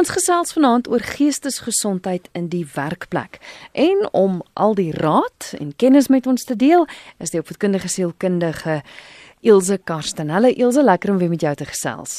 [0.00, 3.36] Ons gesels vanaand oor geestesgesondheid in die werkplek.
[3.76, 6.86] En om al die raad en kennis met ons te deel,
[7.20, 8.78] is die opvoedkundige sielkundige
[9.44, 10.32] Ilse Karsten.
[10.32, 12.14] Hallo Ilse, lekker om weer met jou te gesels.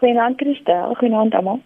[0.00, 1.60] Goeienaand Christel, goeienaand almal.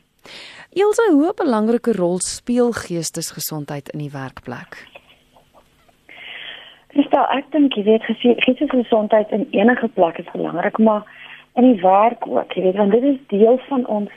[0.74, 4.82] Ilse, hoe 'n belangrike rol speel geestesgesondheid in die werkplek?
[6.88, 11.06] Christel, ek dink jy weet geestesgesondheid in enige plek is belangrik, maar
[11.54, 14.10] in die werk ook, jy weet, want dit is deel van ons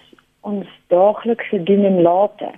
[0.46, 2.50] ons daaglikse doen en late.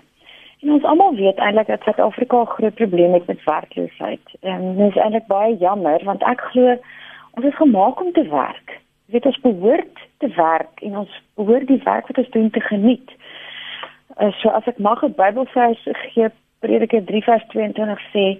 [0.61, 4.25] En ons almal weet eintlik dat Suid-Afrika 'n groot probleem het met werkloosheid.
[4.41, 6.77] En dit is eintlik baie jammer want ek glo
[7.35, 8.69] ons is gemaak om te werk.
[9.05, 12.59] Jy weet ons behoort te werk en ons behoort die werk wat ons doen te
[12.59, 13.11] geniet.
[14.21, 16.29] Uh, so as ek mag 'n Bybelvers gee,
[16.59, 18.37] Prediker 3:22 sê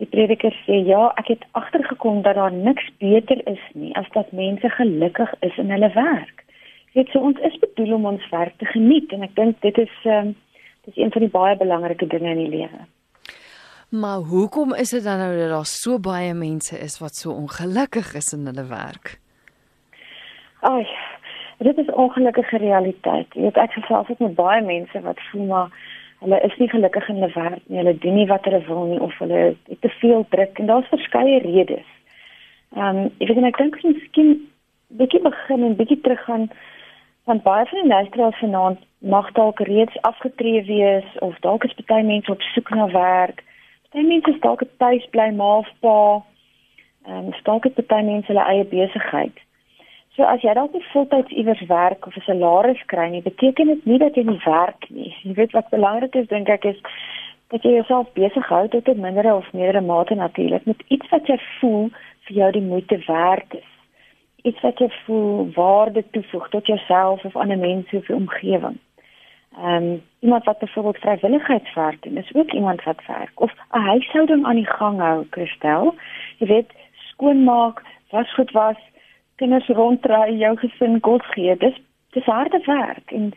[0.00, 4.32] Die prediker sê ja, ek het agtergekom dat daar niks beter is nie as dat
[4.32, 6.44] mense gelukkig is in hulle werk.
[6.92, 9.92] Weet so ons is bedoel om ons werk te geniet en ek dink dit is
[10.04, 10.38] ehm um,
[10.88, 12.86] dis een van die baie belangrike dinge in die lewe.
[13.90, 18.14] Maar hoekom is dit dan nou dat daar so baie mense is wat so ongelukkig
[18.14, 19.18] is in hulle werk?
[20.60, 20.88] Ag,
[21.58, 23.34] dit is ongelukkige realiteit.
[23.34, 25.74] Jy weet ek gesels met baie mense wat voel maar
[26.20, 27.78] hulle is nie gelukkig in hulle werk nie.
[27.82, 30.90] Hulle doen nie wat hulle wil nie of hulle het te veel druk en daar's
[30.94, 31.86] verskeie redes.
[32.76, 34.36] Ehm um, ek weet ek dink miskien
[35.02, 36.50] bietjie begin en bietjie teruggaan
[37.30, 42.02] van baie van die luisteraars vanaand mag dalk reeds afgetree wees of dalk is baie
[42.04, 43.44] mense op soek na werk.
[43.92, 46.00] Baie mense is dalk tuis bly maar of pa.
[47.06, 49.38] Ehm um, dalk het baie mense hulle eie besigheid.
[50.16, 53.86] So as jy dalk nie voltyds iewers werk of 'n salaris kry nie, beteken dit
[53.86, 55.14] nie dat jy nie werk nie.
[55.22, 56.80] Jy weet wat belangrik is dink ek is
[57.54, 61.26] dat jy jouself besig hou tot 'n mindere of meerdere mate natuurlik met iets wat
[61.26, 61.90] jy voel
[62.26, 63.79] vir jou die moeite werd is.
[64.42, 68.78] Iets wat jy voel waarde toevoeg tot jouself of ander mense of jou omgewing.
[69.56, 74.44] Ehm um, iemand wat byvoorbeeld vrywilligheidswerk doen, is ook iemand wat werk of 'n huishouding
[74.44, 75.94] aan die gang hou, Christel.
[76.38, 78.76] Jy weet, skoonmaak, wasgoed was,
[79.36, 81.56] kinders ronddraai, jou gesin kos gee.
[81.56, 81.76] Dis
[82.10, 83.32] dis harde werk en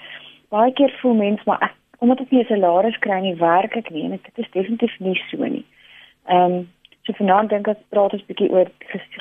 [0.50, 3.90] baie keer voel mense maar ek omdat ek nie 'n salaris kry nie, werk ek
[3.90, 5.66] nie en dit is definitief nie so nie.
[6.28, 6.70] Ehm um,
[7.06, 8.70] so vanaand dink ek praat ons bietjie oor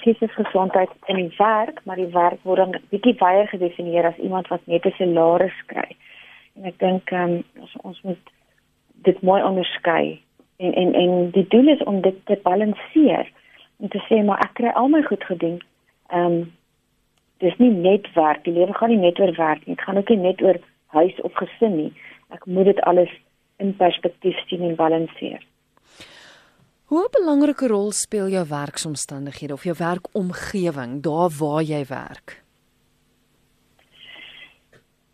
[0.04, 4.66] geestesgesondheid in die werk, maar die werk word dan bietjie baie gedefinieer as iemand wat
[4.66, 5.88] net 'n salaris kry.
[6.56, 8.32] En ek dink um, ons, ons moet
[9.08, 10.22] dit mooi onderskei
[10.56, 13.30] en en en die doel is om dit te balanseer
[13.78, 15.58] om te sê maar ek kry al my goed gedoen.
[16.10, 16.52] Ehm um,
[17.42, 20.08] dis nie net werk, die lewe gaan nie net oor werk nie, dit gaan ook
[20.08, 20.58] nie net oor
[20.94, 21.92] huis of gesin nie.
[22.30, 23.10] Ek moet dit alles
[23.58, 25.42] in perspektief sien en balanseer.
[26.92, 32.34] Hoe belangrike rol speel jou werksomstandighede of jou werkomgewing daar waar jy werk?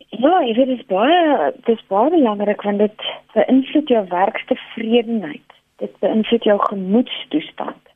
[0.09, 1.21] Ja, ek weet dit is baie
[1.55, 5.55] dit is baie belangrik want dit beïnvloed jou werkstevredenheid.
[5.79, 7.95] Dit beïnvloed jou gemoedstoestand.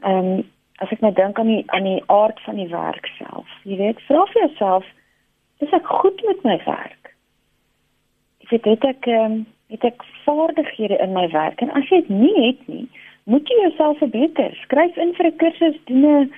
[0.00, 0.48] Ehm um,
[0.80, 3.52] as ek nou dink aan die aan die aard van die werk self.
[3.68, 4.88] Jy weet, vra vir jouself,
[5.60, 7.12] is ek goed met my werk?
[8.40, 12.16] Ek weet het ek um, het ek vaardighede in my werk en as jy dit
[12.24, 12.88] nie het nie,
[13.24, 14.54] moet jy jouself verbeter.
[14.62, 16.32] Skryf in vir 'n kursus, doen 'n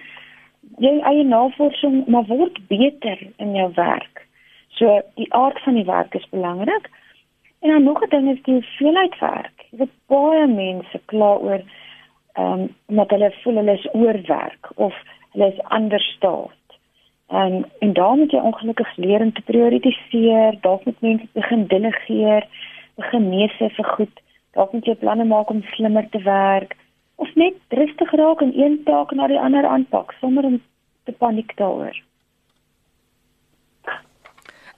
[0.78, 4.26] jy eie navorsing, maar word beter in jou werk.
[4.78, 6.91] So die aard van die werk is belangrik.
[7.60, 9.66] En dan nog 'n ding is die hoeveelheid werk.
[9.71, 11.62] Jy weet baie mense kla oor
[12.32, 14.94] ehm um, omdat hulle voel hulle is oorwerk of
[15.32, 16.69] hulle is understaffed.
[17.28, 21.66] Ehm um, en dan moet jy ongelukkig leer om te prioritiseer, dalk moet mense begin
[21.66, 22.47] delegeer,
[22.94, 24.21] begin neus vir goed,
[24.56, 26.76] dalk moet jy planne maak om slimmer te werk
[27.22, 30.58] of net rustig raak en een taak na die ander aanpak sonder om
[31.04, 31.96] te paniek daaroor.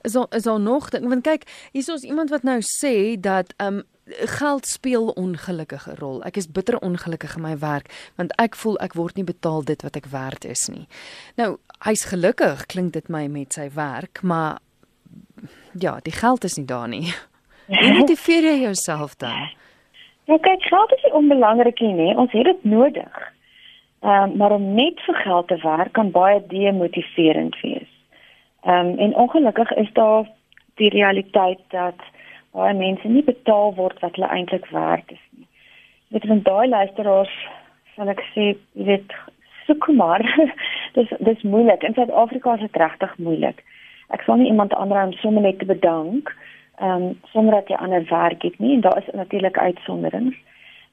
[0.05, 4.67] So so nog, want kyk, hier is ons iemand wat nou sê dat um, geld
[4.69, 6.21] speel ongelukkige rol.
[6.23, 9.81] Ek is bitter ongelukkig in my werk want ek voel ek word nie betaal dit
[9.81, 10.85] wat ek werd is nie.
[11.41, 11.55] Nou,
[11.87, 14.61] hy's gelukkig klink dit my met sy werk, maar
[15.73, 17.09] ja, die geld is nie daar nie.
[17.81, 19.49] Hoe motiveer jy jouself dan?
[20.25, 23.33] Ja, kyk, geld is nie onbelangrik nie, ons het dit nodig.
[24.05, 27.91] Ehm um, maar om net vir geld te werk kan baie demotiverend wees.
[28.63, 30.29] Ehm um, en ongelukkig is daar
[30.75, 32.01] die realiteit dat
[32.51, 35.47] baie mense nie betaal word wat hulle eintlik werd is nie.
[36.07, 37.37] Dit is daai luisteraars
[37.95, 39.13] sal ek sê, jy weet,
[39.65, 40.23] soek maar.
[40.97, 41.83] dis dis moeilik.
[41.83, 43.63] In Suid-Afrika is dit regtig moeilik.
[44.13, 46.31] Ek sal nie iemand anders om sommer net te bedank,
[46.77, 50.35] ehm um, sonder dat jy ander werk het nie en daar is natuurlik uitsonderings.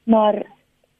[0.03, 0.41] Maar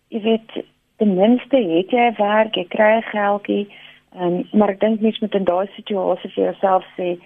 [0.07, 0.51] jy weet,
[0.95, 3.67] ten minste het jy werk, jy kry 'n geldjie.
[4.15, 7.17] Ehm um, maar ek dink mens moet in daai situasie vir jouself sê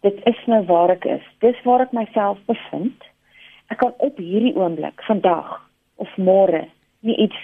[0.00, 1.24] dit is nou waar ek is.
[1.38, 3.04] Dis waar ek myself bevind.
[3.66, 6.64] Ek kan op hierdie oomblik, vandag of môre,
[7.00, 7.36] nie iets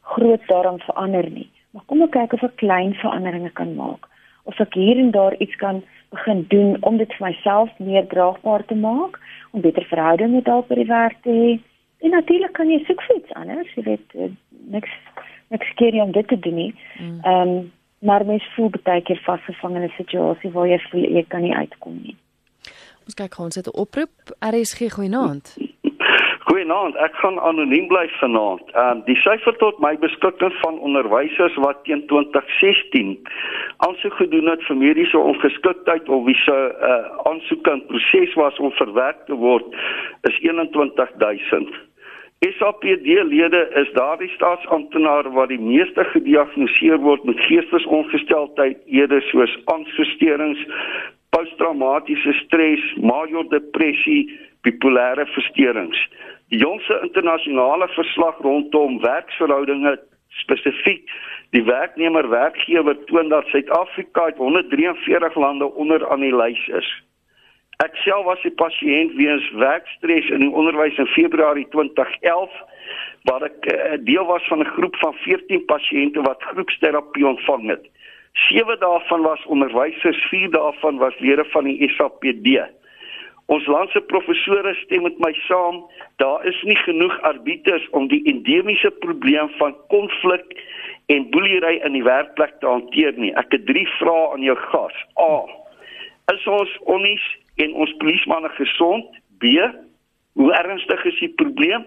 [0.00, 1.50] groot daaraan verander nie.
[1.70, 4.08] Maar kom ek kyk of ek klein veranderinge kan maak.
[4.44, 8.64] Of ek hier en daar iets kan begin doen om dit vir myself meer draagbaar
[8.66, 9.18] te maak,
[9.50, 11.50] om beter verhoudinge daar by die werk te hê.
[12.00, 14.30] En natuurlik kan jy soek vir iets anders, jy weet, eh,
[14.72, 14.90] niks
[15.50, 16.74] niks skeer om dit te doen nie.
[16.98, 17.20] Mm.
[17.22, 17.70] Ehm um,
[18.00, 21.54] maar mens voel baie keer vasgevang in 'n situasie waar jy voel jy kan nie
[21.54, 22.16] uitkom nie.
[23.04, 24.14] Ons kyk ons het 'n oproep.
[24.38, 25.56] RSG goeienaand.
[26.50, 28.62] Goeienaand, ek gaan anoniem bly vanaand.
[28.72, 33.12] Ehm um, die syfer tot my beskikking van onderwysers wat teen 2016
[33.86, 36.56] aansoek gedoen het vir mediese ongeskiktheid of wie se
[36.88, 36.96] uh,
[37.30, 39.78] aansoek in proses was om verwerk te word
[40.30, 41.70] is 21000.
[42.58, 50.66] SAPD-lede is daardie staatsamptenare wat die meeste gediagnoseer word met geestesongesteldheid, eerder soos angsversteurings,
[51.30, 54.24] posttraumatiese stres, major depressie,
[54.66, 56.02] bipolêre versteurings.
[56.50, 59.92] Die jongste internasionale verslag rondom werksverhoudinge
[60.42, 61.10] spesifiek
[61.54, 66.88] die werknemer-werkgewer toon dat Suid-Afrika uit 143 lande onder aan die lys is.
[67.84, 72.50] Ek self was 'n pasiënt weens werkstres in die onderwys in Februarie 2011
[73.30, 77.86] waar ek uh, deel was van 'n groep van 14 pasiënte wat groepsterapie ontvang het.
[78.32, 82.70] 7 daarvan was onderwysers, 4 daarvan was lede van die SAPD.
[83.50, 85.80] Ons landse professore stem met my saam,
[86.22, 90.54] daar is nie genoeg arbiters om die endemiese probleem van konflik
[91.10, 93.32] en boelery in die werkplek te hanteer nie.
[93.34, 95.00] Ek het 3 vrae aan jou gas.
[95.18, 95.32] A:
[96.30, 97.24] Is ons onnies
[97.58, 99.18] en ons polismanne gesond?
[99.42, 99.56] B,
[100.38, 101.82] hoe ernstig is die probleem?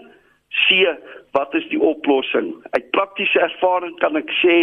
[0.53, 0.85] C,
[1.31, 2.53] wat is die oplossing?
[2.71, 4.57] Uit praktiese ervaring kan ek sê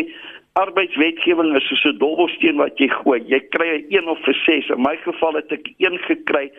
[0.59, 3.21] arbeidswetgewing is soos 'n dobbelsteen wat jy gooi.
[3.27, 4.71] Jy kry 'n 1 of 'n 6.
[4.71, 6.51] In my geval het ek 1 gekry.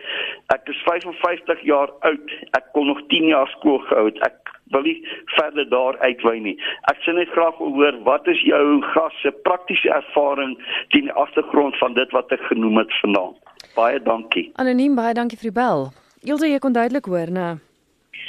[0.54, 2.30] Ek is 55 jaar oud.
[2.52, 4.18] Ek kon nog 10 jaar skool gehou het.
[4.18, 4.42] Ek
[4.72, 6.56] wil nie verder daar uitwy nie.
[6.90, 10.56] Ek sien net graag hoor wat is jou gas se praktiese ervaring
[10.88, 13.36] teen die agtergrond van dit wat ek genoem het vanaand.
[13.76, 14.50] Baie dankie.
[14.56, 15.92] Anoniem baie dankie vir die bel.
[16.24, 17.71] Ilse, jy kon duidelik hoor, né?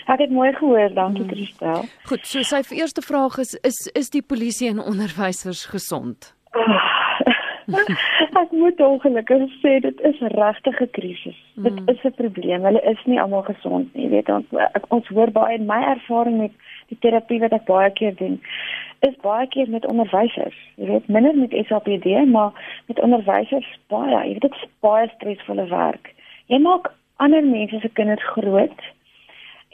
[0.06, 1.31] Ek het mooi gehoor, dankie hmm.
[1.31, 1.86] Christel.
[2.10, 6.34] Goed, so sy eerste vraag is is is die polisie en onderwysers gesond?
[8.44, 11.40] ek moet ongelukkig sê dit is regtig 'n krisis.
[11.56, 11.63] Mm.
[11.63, 11.90] Dit hmm.
[11.90, 12.63] is 'n probleem.
[12.63, 14.10] Hulle is nie almal gesond nie.
[14.10, 16.51] Weet ons ek, ons hoor baie in my ervaring met
[16.92, 18.42] die terapie wat ek baie keer doen
[19.04, 20.56] is baie keer met onderwysers.
[20.80, 22.51] Jy weet minder met SAPD, maar
[22.88, 24.12] met onderwysers baie.
[24.16, 26.13] Jy weet dit is baie stresvolle werk.
[26.51, 26.92] Jy maak
[27.24, 28.86] ander mense se kinders groot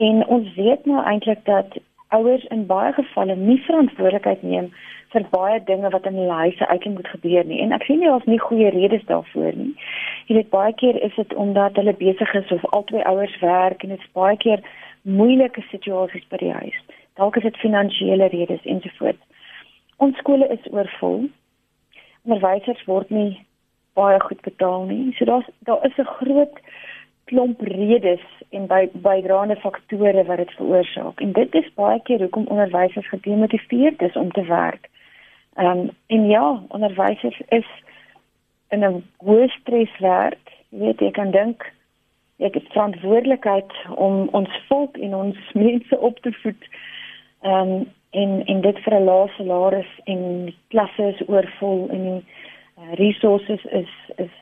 [0.08, 1.78] en ons weet nou eintlik dat
[2.16, 4.72] ouers in baie gevalle nie verantwoordelikheid neem
[5.14, 7.62] vir baie dinge wat in hulle huise uiteindelik moet gebeur nie.
[7.62, 9.74] En ek sien nie of nie goeie redes daarvoor nie.
[10.28, 13.96] Jy weet baie keer is dit omdat hulle besig is of albei ouers werk en
[13.96, 14.64] dit is baie keer
[15.02, 16.80] moeilike situasies by die huis
[17.20, 19.24] dalk is dit finansiële redes ensovoorts.
[19.98, 21.28] Ons skole is oorvol.
[22.24, 23.32] Onderwysers word nie
[24.00, 25.12] baie goed betaal nie.
[25.18, 26.56] So daar's daar is 'n groot
[27.30, 31.22] klomp redes en by bydraende faktore wat dit veroorsaak.
[31.22, 34.90] En dit is baie keer hoekom onderwysers gedemotiveerd is om te werk.
[35.56, 37.70] Ehm um, en ja, onderwysers is
[38.70, 40.56] in 'n hoë stres werk.
[40.70, 41.74] Jy weet jy kan dink
[42.40, 46.70] ek het verantwoordelikheid om ons volk en ons mense op te voed.
[47.42, 52.24] Ehm um, en en dit vir 'n lae salaris en klasse is oorvol en die
[52.78, 54.34] uh, resources is is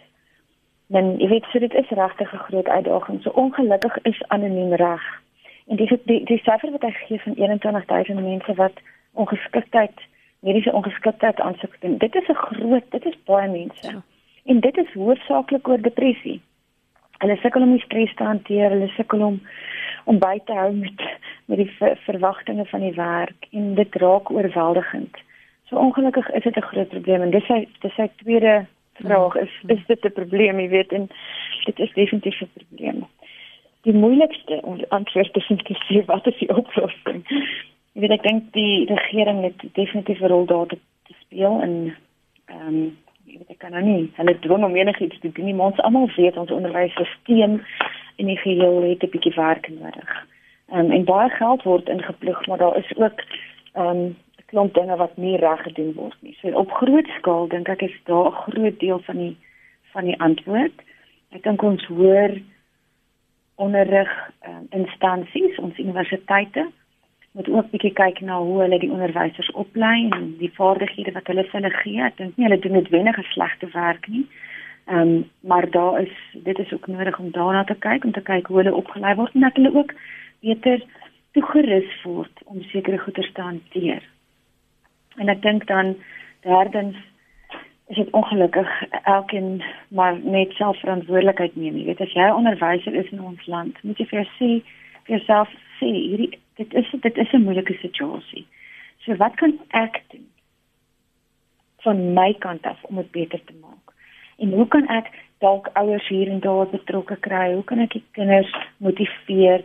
[0.88, 3.22] dan jy weet so dit is regtig 'n groot uitdaging.
[3.22, 5.04] So ongelukkig is anoniem reg.
[5.68, 8.74] En die die, die syfer wat hy gee van 21000 mense wat
[9.14, 10.00] ongeskiktheid
[10.40, 11.98] mediese ongeskiktheid aansoek doen.
[11.98, 13.92] Dit is 'n groot, dit is baie mense.
[13.92, 14.02] Ja.
[14.46, 16.42] En dit is hoofsaaklik oor depressie.
[17.18, 19.42] Hulle sukkel om die stres te hanteer, hulle sukkel om
[20.04, 21.02] om by te hou met
[21.46, 25.18] met die ver, verwagtinge van die werk en dit raak oorweldigend.
[25.64, 28.66] So ongelukkig is dit 'n groot probleem en dis sy dis sy tweede
[29.00, 31.10] vraag is is dit 'n probleem, jy weet en
[31.66, 33.06] dit is definitief 'n probleem.
[33.82, 37.24] Die moeilikste antwoord is om te sê wat is die oplossing.
[37.94, 40.78] Jy weet ek dink die regering het definitief 'n rol daar te,
[41.08, 41.96] te speel en
[42.46, 45.54] ehm um, jy weet ek kan nou nie hulle dwing om enigiets te doen nie,
[45.54, 47.60] maar ons almal weet ons onderwysstelsel
[48.18, 50.28] en die geheel het 'n bietjie werk nodig.
[50.70, 53.24] Ehm um, en baie geld word ingeploeg, maar daar is ook
[53.74, 54.18] ehm um,
[54.52, 56.36] klomp dinge wat nie reg gedoen word nie.
[56.42, 59.36] So op groot skaal dink ek is daar 'n groot deel van die
[59.94, 60.78] van die antwoord.
[61.32, 62.38] Ek dink ons hoor
[63.56, 64.12] onderrig
[64.48, 66.68] um, instansies, ons universiteite
[67.38, 71.46] moet ook bietjie kyk na hoe hulle die onderwysers oplei en die vaardighede wat hulle
[71.52, 72.02] hulle gee.
[72.02, 74.26] Ek dink nie hulle doen noodwendig 'n slegte werk nie.
[74.88, 78.22] Ehm um, maar daar is dit is ook nodig om daarna te kyk om te
[78.22, 79.94] kyk hoe hulle opgelei word en dat hulle ook
[80.40, 80.84] beter
[81.32, 84.04] toegerus word om sekere goeder te hanteer.
[85.18, 85.96] En ek dink dan
[86.46, 86.98] derdens
[87.88, 91.78] is dit ongelukkig elkeen maar net selfverantwoordelikheid neem.
[91.78, 94.50] Jy weet as jy 'n onderwyser is in ons land, moet jy vir jou sê
[95.06, 98.46] vir jouself sê hierdie dit is dit is 'n moeilike situasie.
[99.06, 100.28] So wat kan ek doen
[101.86, 103.94] van my kant af om dit beter te maak?
[104.38, 107.54] En hoe kan ek dalk ouers hier en daar betrokke kry?
[107.54, 109.64] Hoe kan ek die kinders motiveer?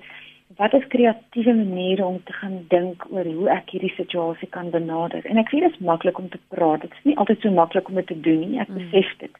[0.56, 5.24] Wat is kreatiewe maniere om te gaan dink oor hoe ek hierdie situasie kan benader?
[5.26, 6.80] En ek weet dit is maklik om te praat.
[6.80, 8.60] Dit is nie altyd so maklik om dit te doen nie.
[8.60, 8.80] Ek mm.
[8.80, 9.38] besef dit.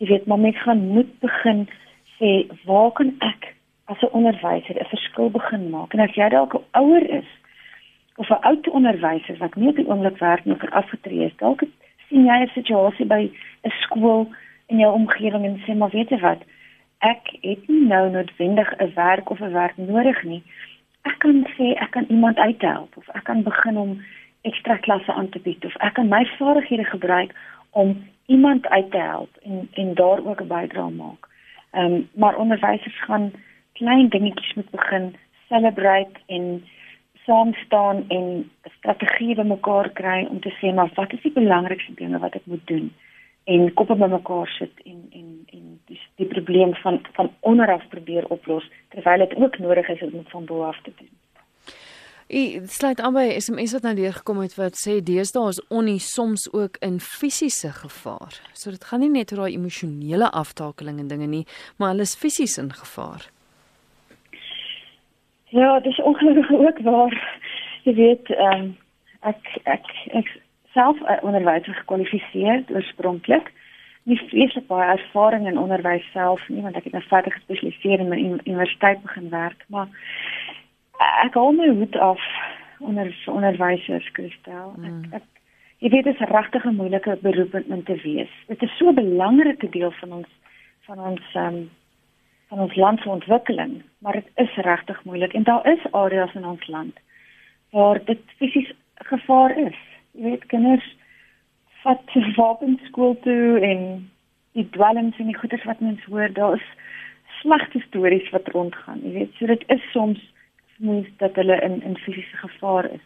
[0.00, 1.66] Jy weet, maar mens gaan moet begin
[2.18, 2.30] sê,
[2.68, 3.54] waar kan ek
[3.92, 5.94] as 'n onderwyser 'n verskil begin maak?
[5.94, 7.30] En as jy dalk 'n ouer is
[8.16, 11.62] of 'n oud onderwyser wat nie op die oomblik werk nie of afgetree is, dalk
[12.08, 13.30] sien jy 'n situasie by
[13.64, 14.28] 'n skool
[14.66, 16.42] in jou omgewing en sê maar weet jy wat?
[17.00, 20.42] Ek het nie nou noodwendig 'n werk of 'n werk nodig nie.
[21.02, 24.02] Ek kan sê ek kan iemand uithelp of ek kan begin om
[24.42, 27.34] ekstra klasse aan te bied of ek kan my vaardighede gebruik
[27.70, 31.28] om iemand uit te help en en daar ook 'n bydrae maak.
[31.70, 33.32] Ehm um, maar onderwysers gaan
[33.72, 35.16] klein dingetjies moet begin
[35.48, 36.64] celebrate en
[37.24, 42.18] saam staan en strategieë bymekaar kry om te sê maar wat is die belangrikste dinge
[42.18, 42.92] wat ek moet doen?
[43.50, 48.66] En koppe bymekaar sit en en en die, die probleem van van onderaf probeer oplos
[48.94, 51.10] terwyl dit ook nodig is om van bo af te doen.
[52.30, 55.98] Ek sluit aan by SMS wat nou deur gekom het wat sê deesdae is onnie
[55.98, 58.36] soms ook in fisiese gevaar.
[58.54, 62.14] So dit gaan nie net oor daai emosionele aftakeling en dinge nie, maar hulle is
[62.14, 63.26] fisies in gevaar.
[65.50, 67.18] Ja, dis ongelukkig ook waar.
[67.82, 68.70] Jy weet, ehm um,
[69.26, 70.30] ek ek ek
[70.72, 73.52] self 'n onderwyser gekwalifiseer oorspronklik.
[74.02, 78.08] Nie vreeslik baie ervaring in onderwys self nie, want ek het nou verder gespesialiseer in
[78.08, 79.88] my universiteit begin werk, maar
[81.24, 82.20] ek hou my hoed af
[82.78, 84.72] onder onderwysers, Christel.
[84.84, 85.12] Ek, mm.
[85.12, 85.22] ek
[85.78, 88.32] jy weet dit is regtig 'n moeilike beroep om te wees.
[88.46, 90.28] Dit is so 'n belangrike deel van ons
[90.86, 91.70] van ons um,
[92.48, 96.46] van ons land se ontwikkeling, maar dit is regtig moeilik en daar is areas in
[96.46, 96.98] ons land
[97.70, 99.78] waar dit fisies gevaar is
[100.12, 100.86] jy weet kinders
[101.82, 104.10] vat wapens skool toe en
[104.58, 106.66] die dwelms en die goeders wat mens hoor, daar is
[107.40, 109.00] slegte stories wat rondgaan.
[109.04, 110.20] Jy weet, so dit is soms
[110.80, 113.04] mens dat hulle in in fisiese gevaar is.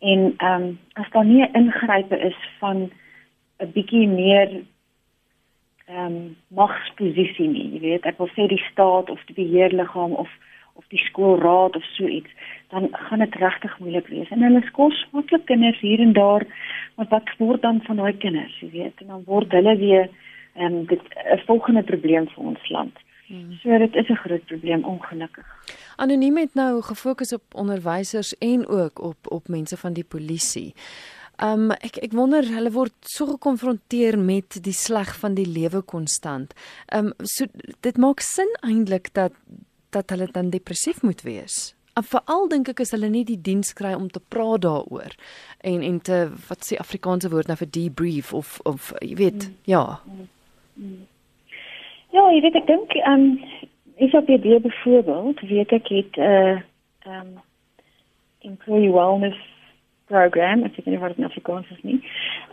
[0.00, 2.90] En ehm um, as daar nie 'n ingrype is van
[3.58, 4.50] 'n bietjie meer
[5.86, 10.28] ehm um, magsposisie nie, jy weet, ek wil sê die staat of die beheerliggaam of
[10.74, 12.30] of die skoolraad of so iets,
[12.68, 14.28] dan gaan dit regtig moeilik wees.
[14.30, 16.46] En hulle skors maklik kinders hier en daar,
[16.96, 19.00] maar wat word dan van daai kinders, jy weet?
[19.00, 20.10] En dan word hulle weer
[20.54, 21.00] ehm um, dit
[21.32, 22.98] 'n volgende probleem vir ons land.
[23.26, 23.52] Hmm.
[23.62, 25.46] So dit is 'n groot probleem ongelukkig.
[25.96, 30.74] Anoniem het nou gefokus op onderwysers en ook op op mense van die polisie.
[31.42, 36.54] Um ek ek wonder hulle word so gekonfronteer met die sleg van die lewe konstant.
[36.94, 37.46] Um so
[37.80, 39.32] dit maak sin eintlik dat
[39.92, 41.74] dat hulle dan depressief moet wees.
[41.94, 45.12] En veral dink ek is hulle nie die diens kry om te praat daaroor
[45.60, 49.56] en en te wat sê Afrikaanse woord nou vir debrief of of jy weet mm.
[49.68, 49.84] ja.
[52.12, 53.26] Ja, jy weet ek dink ehm um,
[54.02, 56.60] is op die byvoorbeeld weet ek het 'n uh,
[57.04, 57.40] ehm um,
[58.40, 59.38] employee wellness
[60.06, 62.00] program as ek nie wat in Afrikaans is nie.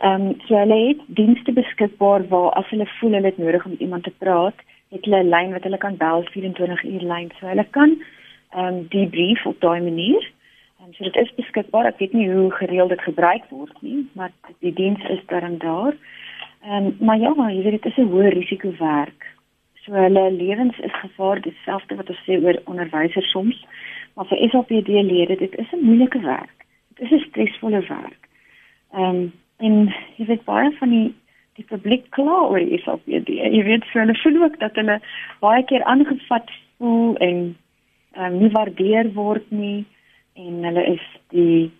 [0.02, 3.76] Ehm um, so hulle het dienste beskikbaar waar as hulle voel hulle het nodig om
[3.78, 7.30] iemand te praat het hulle 'n lyn wat hulle kan bel 24 uur lyn.
[7.38, 8.02] So hulle kan
[8.50, 10.30] ehm um, debrief op daai manier.
[10.80, 11.86] En um, so dit is beskikbaar.
[11.86, 15.58] Ek weet nie hoe gereeld dit gebruik word nie, maar die diens is daar en
[15.58, 15.94] daar.
[16.62, 19.26] Ehm um, maar ja, jy weet dit is 'n hoë risiko werk.
[19.84, 23.66] So hulle lewens is gevaar dieselfde wat ons sê oor onderwysers soms.
[24.14, 26.66] Maar vir SAPD lede, dit is 'n moeilike werk.
[26.94, 28.28] Dit is 'n stresvolle werk.
[28.92, 31.14] Ehm um, en jy weet baie van die
[31.58, 33.28] die publiek kla oor die SAPD.
[33.28, 35.00] Jy weet vir hulle voel ook dat hulle
[35.40, 37.56] baie keer aangevat voel en
[38.16, 39.84] um, nie waardeer word nie
[40.34, 41.70] en hulle is die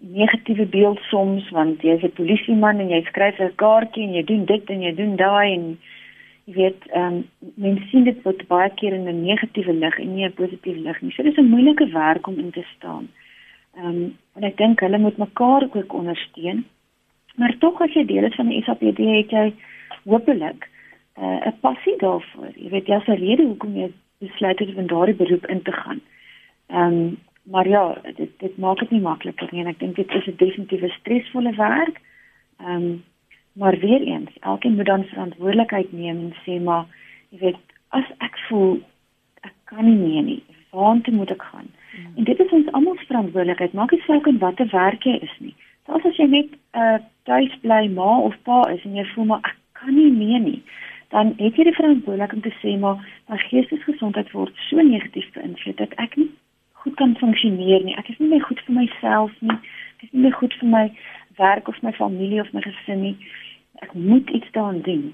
[0.00, 4.24] negatiewe beeld soms want jy is 'n polisieman en jy skryf 'n kaartjie en jy
[4.24, 5.64] doen dit en jy doen daai en
[6.46, 7.16] jy weet um,
[7.56, 11.02] mense sien dit word baie keer in 'n negatiewe lig en nie 'n positiewe lig
[11.02, 11.12] nie.
[11.12, 13.08] So dis 'n moeilike werk om in te staan.
[13.76, 16.64] Ehm um, en ek dink hulle moet mekaar ook ondersteun.
[17.40, 19.46] Maar tog as jy deel is van die SAPD het jy
[20.04, 20.68] hopelik
[21.16, 22.52] eh, 'n uh, passie daarvoor.
[22.54, 26.00] Jy weet jy's 'n rede hoekom jy besluit het om daardie beroep in te gaan.
[26.68, 27.18] Ehm um,
[27.50, 30.36] maar ja, dit dit maak dit nie makliker nie en ek dink dit is 'n
[30.36, 32.00] definitiewe stresvolle werk.
[32.60, 33.04] Ehm um,
[33.52, 36.86] Maar weer eens, elkeen moet dan verantwoordelikheid neem en sê maar
[37.28, 37.56] jy weet
[37.88, 38.78] as ek voel
[39.40, 41.66] ek kan nie meer nie, waartoe moet ek gaan?
[41.66, 42.12] Mm.
[42.16, 43.72] En dit is ons almal se verantwoordelikheid.
[43.72, 45.54] Maak nie saak in watter werk jy is nie.
[45.86, 46.98] Selfs as jy net 'n uh,
[47.30, 50.60] tuisbly ma of pa is en jy voel maar ek kan nie meer nie,
[51.14, 55.78] dan het jy die verantwoordelikheid om te sê maar my geestesgesondheid word so negatief beïnvloed
[55.82, 56.30] dat ek nie
[56.82, 57.96] goed kan funksioneer nie.
[57.96, 59.56] Ek is nie meer goed vir myself nie.
[59.98, 60.84] Ek is nie meer goed vir my
[61.40, 63.16] werk of my familie of my gesin nie.
[63.84, 65.10] Ek moet iets daaraan doen.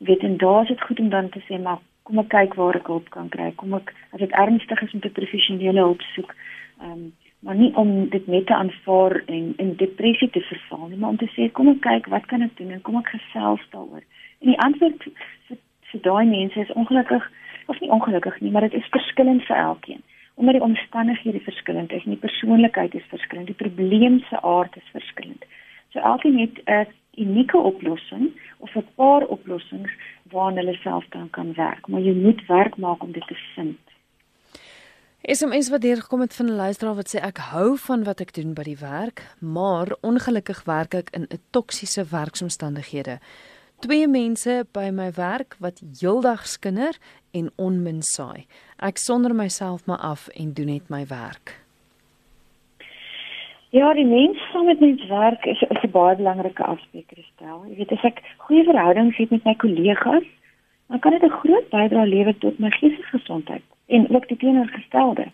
[0.00, 2.56] Jy weet en daar is dit goed om dan te sê maar kom ek kyk
[2.60, 3.50] waar ek hulp kan kry.
[3.60, 6.32] Kom ek as dit ernstig is om te professionele hulp soek.
[6.80, 7.10] Ehm um,
[7.50, 11.16] maar nie om dit net te aanvaar en in depressie te verval nie, maar om
[11.16, 14.04] te sê kom ek kyk wat kan ek doen en kom ek gesels daaroor.
[14.38, 15.02] En die antwoord
[15.48, 15.58] vir
[15.90, 17.26] vir daai mense is ongelukkig
[17.74, 19.98] of nie ongelukkig nie, maar dit is verskillend vir elkeen.
[20.38, 24.94] Omdat die omstandighede verskillend is en die persoonlikheid is verskillend, die probleem se aard is
[24.94, 25.42] verskillend.
[25.90, 26.86] So elkeen het 'n
[27.26, 28.30] unieke oplossing
[28.62, 29.90] of 'n paar oplossings
[30.30, 33.89] waarna hulle self dan kan werk, maar jy moet werk maak om dit te vind.
[35.22, 38.34] SMS wat hier gekom het van 'n luisteraar wat sê ek hou van wat ek
[38.34, 43.18] doen by die werk, maar ongelukkig werk ek in 'n toksiese werksomstandighede.
[43.78, 46.96] Twee mense by my werk wat heeldag skinder
[47.32, 48.46] en onmin saai.
[48.78, 51.60] Ek sonder myself maar af en doen net my werk.
[53.68, 57.64] Ja, die mens saam met mens werk is, is 'n baie belangrike aspek, Christel.
[57.68, 60.24] Jy weet as ek goeie verhoudings het met my kollegas,
[60.88, 65.26] dan kan dit 'n groot bydrae lewer tot my geestesgesondheid en ook die teenoorgestelde.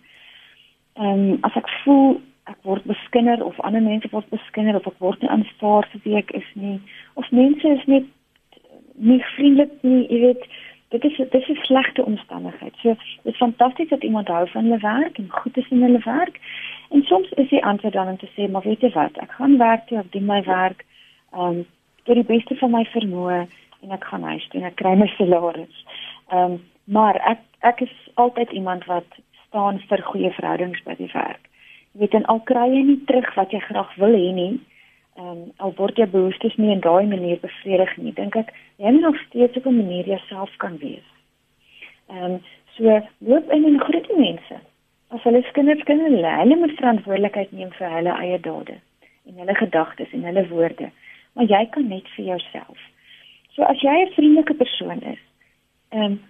[0.96, 5.00] Ehm um, as ek voel ek word beskinder of ander mense word beskinder of ek
[5.02, 6.78] word nie aanvaar vir wie ek is nie
[7.14, 8.06] of mense is net
[8.96, 10.46] nie vriendelik nie, jy weet,
[10.94, 12.74] dit is dit is 'n slegte omstandigheid.
[12.82, 12.88] So,
[13.22, 16.40] dit is fantasties dat iemand hou van hulle werk en goed is in hulle werk.
[16.90, 19.56] En soms is die antwoord dan om te sê, maar weet jy wat, ek gaan
[19.58, 20.84] werk toe, ek doen my werk,
[21.32, 21.66] ehm um,
[22.02, 23.46] tot die beste van my vermoë
[23.82, 25.84] en ek gaan huis toe en ek kry my salaris.
[26.30, 29.06] Ehm um, maar ek ek is altyd iemand wat
[29.46, 31.48] staan vir goeie verhoudings by die werk.
[31.92, 34.54] Jy weet en al kry jy nie terug wat jy graag wil hê nie,
[35.16, 38.90] ehm um, al word jou behoeftes nie in daai manier bevredig nie, dink ek jy
[38.92, 41.08] moet nog steeds op 'n manier jouself kan wees.
[42.08, 42.40] Ehm um,
[42.76, 44.60] so loop in en groet die mense
[45.08, 48.78] as hulle kinders kan hulle, hulle moet verantwoordelikheid neem vir hulle eie dade
[49.26, 50.90] en hulle gedagtes en hulle woorde.
[51.34, 52.78] Maar jy kan net vir jouself.
[53.54, 55.22] So as jy 'n vriendelike persoon is,
[55.90, 56.20] ehm um,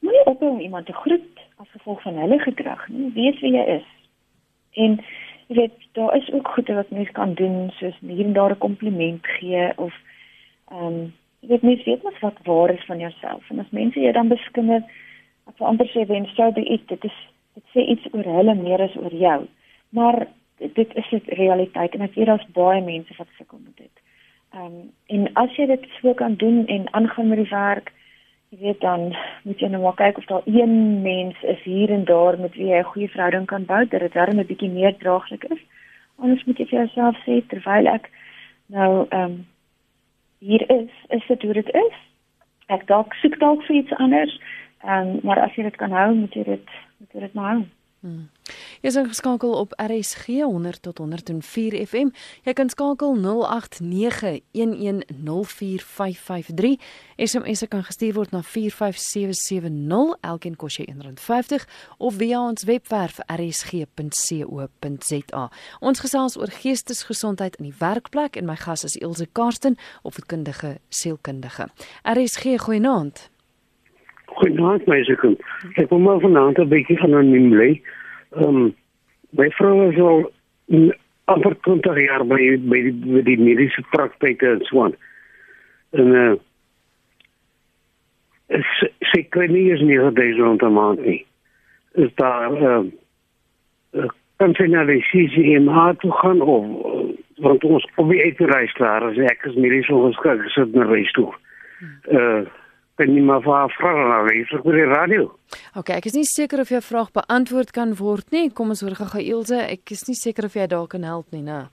[0.00, 3.52] moet jy ophou om iemand te groet as gevolg van hulle gedrag, nie weet wie
[3.56, 3.86] jy is.
[4.72, 4.98] En
[5.46, 8.64] jy weet daar is ook goeie wat mens kan doen soos hier en daar 'n
[8.66, 9.94] kompliment gee of
[10.70, 14.00] ehm um, jy weet mens weet mos wat waar is van jouself en as mense
[14.00, 14.82] jou dan beskinder,
[15.44, 17.18] as amper sê wens sou dit dit is
[17.54, 19.46] dit sê iets oor hulle meer as oor jou.
[19.88, 23.96] Maar dit is 'n realiteit en ek weet daar's baie mense wat sukkel met dit.
[24.52, 27.92] Ehm um, en as jy dit so kan doen en aangaan met die werk,
[28.50, 32.04] jy weet dan moet jy nou maar kyk of daar een mens is hier en
[32.04, 34.96] daar met wie jy 'n goeie verhouding kan bou dat dit darm 'n bietjie meer
[34.96, 35.60] draaglik is.
[36.18, 38.10] Anders moet jy vir jouself sê terwyl ek
[38.66, 39.46] nou ehm um,
[40.38, 41.96] hier is, is dit hoe dit is.
[42.66, 44.40] Ek dalk soek dalk vir iets anders.
[44.84, 47.52] Ehm um, maar as jy dit kan hou, moet jy dit moet jy dit maar
[47.52, 47.64] hou.
[48.06, 48.28] Hmm.
[48.84, 52.08] Jy is geskakel op RSG 100 tot 104 FM.
[52.46, 53.26] Jy kan skakel 0891104553.
[57.16, 60.14] SMS kan gestuur word na 45770.
[60.20, 61.66] Elkeen kos jy R1.50
[61.98, 63.90] of via ons webwerf rsg.co.za.
[65.80, 69.74] Ons gesels oor geestesgesondheid in die werkplek en my gas is Ilse Karsten,
[70.06, 71.66] opvoedkundige sielkundige.
[72.06, 73.30] RSG goeienaand.
[74.36, 75.36] Goeienaand my seun.
[75.80, 77.70] Ek kom maar vanaand 'n bietjie anoniem bly.
[78.44, 78.74] Um,
[79.30, 80.30] my vrou is al
[81.24, 84.94] amper 20 jaar by by die, by die mediese praktyke in Swan.
[85.96, 86.34] En eh
[88.56, 88.62] uh,
[89.12, 91.26] sy kry nie eens nie gedei rond 'n maand nie.
[91.94, 92.84] Is daar uh,
[94.36, 96.66] kan sy na die CCMA toe gaan of
[97.36, 101.32] want ons uit die reis klaar as ek is mediese ongeskik gesit na reis toe.
[102.08, 102.44] Uh,
[102.96, 105.26] kan nie maar vir vrae na lees op die radio.
[105.76, 108.48] OK, ek is nie seker of jou vraag beantwoord kan word nie.
[108.50, 111.42] Kom ons hoor gou Elsje, ek is nie seker of jy daar kan help nie,
[111.42, 111.66] né?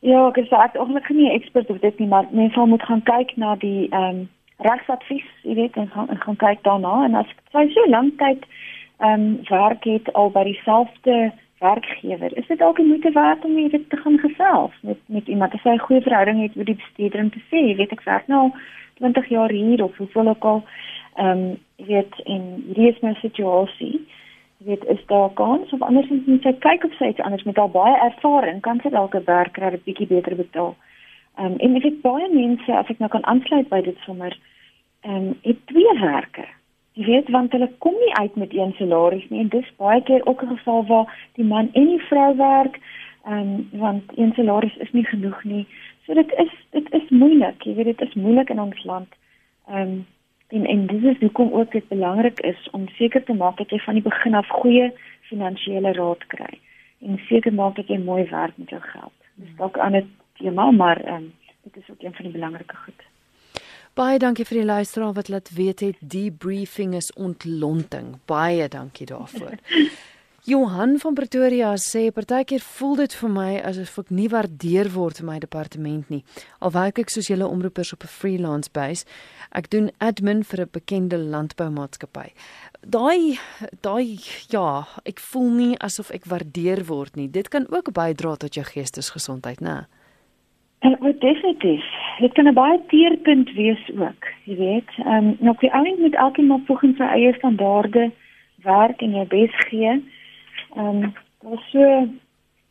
[0.00, 2.82] Ja, ek sê ek ongelukkig nie 'n ekspert op dit nie, maar mens sal moet
[2.82, 4.28] gaan kyk na die ehm um,
[4.60, 8.44] regsadvies, jy weet, en gaan, en gaan kyk daarna en as jy so lank tyd
[8.98, 13.54] ehm um, werk het al by dieselfde werkgewer, is dit dalk nie moeite werd om
[13.54, 16.80] weer te gaan gesels met met iemand as jy 'n goeie verhouding het met die
[16.82, 18.52] bestuurder om te sê, jy weet ek werk nou
[19.00, 20.62] 20 jaar hier of hoeveel ook al
[21.14, 21.58] ehm um,
[21.90, 23.96] weet in hierdie is my situasie
[24.68, 27.72] weet is daar kans of anders moet sy kyk of sy iets anders met al
[27.72, 30.76] baie ervaring kan sy dalk 'n werk kry 'n bietjie beter betaal
[31.40, 34.34] Ehm um, en ek het baie mense as ek nou kan aansluit by dit sommer
[35.00, 36.44] ehm um, het twee werke.
[36.98, 40.26] Jy weet want hulle kom nie uit met een salaris nie en dis baie keer
[40.26, 42.76] ook 'n geval waar die man en die vrou werk
[43.24, 45.66] ehm um, want een salaris is nie genoeg nie.
[46.06, 47.62] So dit is dit is moeilik.
[47.62, 49.08] Jy weet dit is moeilik in ons land.
[49.68, 50.06] Ehm um,
[50.50, 53.78] en en dis is hoekom ook dit belangrik is om seker te maak dat jy
[53.78, 54.90] van die begin af goeie
[55.28, 56.58] finansiële raad kry
[57.00, 59.14] en seker maak dat jy mooi werk met jou geld.
[59.34, 61.32] Dis dalk aan 'n tema, maar ehm um,
[61.62, 63.02] dit is ook een van die belangrike goed.
[63.94, 68.18] Baie dankie vir die luisteraar wat laat weet het die briefing is ontlonting.
[68.26, 69.54] Baie dankie daarvoor.
[70.50, 75.28] Johan van Pretoria sê partykeer voel dit vir my asof ek nie waardeer word in
[75.28, 76.24] my departement nie.
[76.58, 79.06] Al werk ek soos julle omroepers op 'n freelance base.
[79.54, 82.34] Ek doen admin vir 'n bekende landboumaatskappy.
[82.82, 83.38] Daai
[83.86, 84.18] daai
[84.50, 87.28] ja, ek voel nie asof ek waardeer word nie.
[87.28, 89.86] Dit kan ook bydra tot jou geestesgesondheid, né?
[90.80, 91.84] En wat definitief.
[92.18, 94.90] Dit kan 'n baie teerpunt wees ook, jy weet.
[94.98, 98.10] Ehm um, nou die ouens moet elkeen maar volgens sy eie standaarde
[98.64, 100.02] werk en jou bes gee.
[100.76, 102.08] Ehm um, daar was so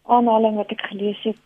[0.05, 1.45] aanhaling wat ek gelees het.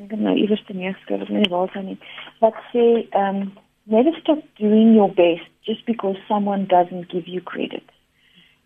[0.00, 1.98] Ek dink nou iewers te neerskryf, ek weet nie waar dit is nie.
[2.40, 3.52] Wat sê ehm um,
[3.86, 7.84] never stop doing your best just because someone doesn't give you credit.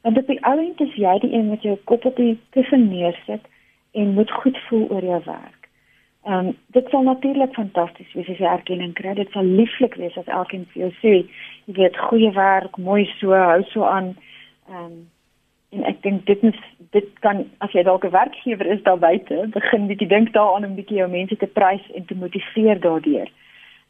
[0.01, 3.49] Want dit alleen dis jy die een wat jou kop op die kussen neersit
[3.93, 5.69] en moet goed voel oor jou werk.
[6.25, 9.15] Um, dit sal natuurlik fantasties wees as jy erkenning kry.
[9.17, 11.15] Dit sal lieflik wees as elkeen vir jou sê
[11.69, 14.15] jy weet goeie werk, mooi so, hou so aan.
[14.69, 15.01] Ehm um,
[15.71, 16.63] en ek dink dit is
[16.95, 20.75] dit kan as jy dalk 'n werkgewer is daar buite begin bietjie dink daaraan om
[20.75, 23.29] bietjie jou mense te prys en te motiveer daardeur.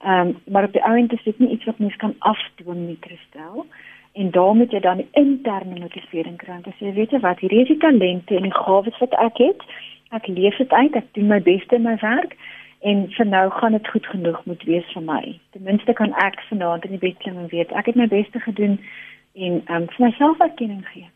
[0.04, 2.98] Ehm um, maar op die ount is dit nie iets wat mens kan afdwing nie
[3.00, 3.66] Christel.
[4.12, 8.36] En daarmee jy dan interne motivering kry as jy weet wat hierdie is die talente
[8.36, 9.62] en die gawes wat ek het
[10.10, 12.36] ek leef dit uit ek doen my beste in my werk
[12.80, 15.38] en vir nou gaan dit goed genoeg moet wees vir my.
[15.52, 18.40] Ten minste kan ek vanaand in die bed klim en weet ek het my beste
[18.40, 18.80] gedoen
[19.34, 21.08] en ehm um, vir myself erkenning gee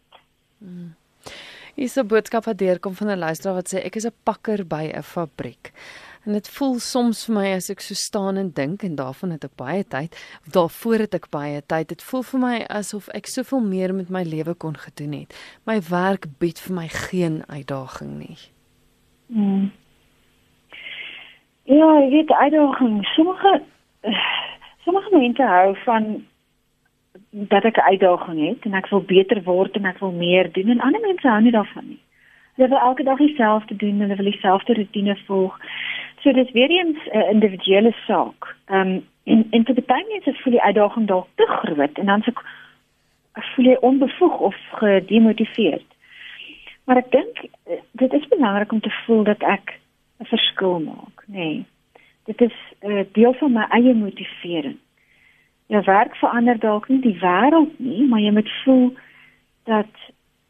[0.64, 0.94] Hmm.
[1.74, 4.66] Hier is 'n boodskap wat deurkom van 'n luisteraar wat sê ek is 'n pakker
[4.66, 5.72] by 'n fabriek.
[6.24, 9.44] En dit voel soms vir my as ek so staan en dink en daarvan het
[9.44, 11.88] ek baie tyd, of daarvoor het ek baie tyd.
[11.88, 15.34] Dit voel vir my asof ek soveel meer met my lewe kon gedoen het.
[15.66, 18.38] My werk bied vir my geen uitdaging nie.
[19.26, 19.72] Hmm.
[21.64, 23.04] Ja, ek weet uitdaging.
[23.04, 23.62] Sommige
[24.84, 26.26] sommige mense hou van
[27.30, 30.68] dat ek 'n uitdaging het en ek wil beter word en ek wil meer doen
[30.68, 32.02] en ander mense hou nie daarvan nie.
[32.54, 35.58] Hulle wil elke dag dieselfde doen en hulle wil dieselfde rotine volg.
[36.20, 38.56] So dis weer eens 'n uh, individuele saak.
[38.66, 42.22] Ehm um, en en vir baie mense voel die uitdaging dalk te groot en dan
[42.22, 42.32] se
[43.32, 45.86] voel jy onbevoeg of gedemotiveerd.
[46.84, 49.80] Maar ek dink eh, dit is belangrik om te voel dat ek
[50.20, 51.34] 'n verskil maak, nê.
[51.36, 51.64] Nee,
[52.24, 54.78] dit is 'n uh, deel van my eie motivering
[55.66, 58.92] jou werk verander dalk nie die wêreld nie, maar jy moet voel
[59.64, 60.02] dat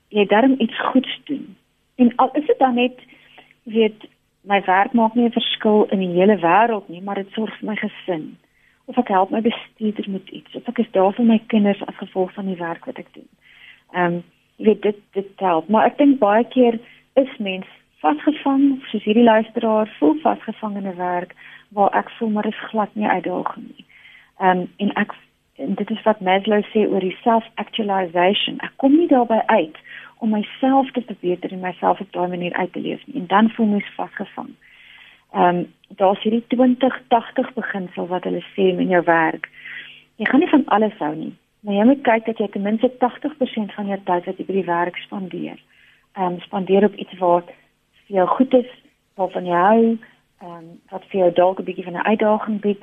[0.09, 1.57] jy darm iets goeds doen.
[1.97, 2.99] En al is dit dan net
[3.63, 4.07] weet
[4.45, 7.69] my werk maak nie 'n verskil in die hele wêreld nie, maar dit sorg vir
[7.69, 8.37] my gesin.
[8.85, 11.97] Of ek help my bestuurder met iets, of ek is daar vir my kinders as
[11.97, 13.29] gevolg van die werk wat ek doen.
[13.93, 14.23] Ehm um,
[14.57, 16.79] jy weet dit dit help, maar ek dink baie keer
[17.15, 17.67] is mens
[17.99, 21.35] vasgevang, soos hierdie luisteraar voel vasgevang in 'n werk
[21.71, 23.85] waar ek voel maar is glad nie uitdaging nie.
[24.39, 25.15] Ehm um, en ek
[25.57, 28.59] en dit is wat Maslow sê oor die self-actualization.
[28.67, 29.77] Ek kom nie daarby uit
[30.19, 33.51] om myself te verbeter en myself op daai manier uit te leef nie en dan
[33.51, 34.51] voel mens vasgevang.
[35.35, 39.49] Ehm um, daar's hierdie 20-80 beginsel wat hulle sê in jou werk.
[40.17, 42.91] Jy gaan nie van alles hou nie, maar jy moet kyk dat jy ten minste
[43.05, 45.61] 80% van jou tyd wat jy by die werk spandeer,
[46.17, 47.55] ehm um, spandeer op iets wat
[48.07, 48.71] vir jou goed is,
[49.15, 49.85] waarvan jy hou,
[50.43, 52.83] ehm um, wat vir jou dalk 'n bietjie van 'n uitdaging bied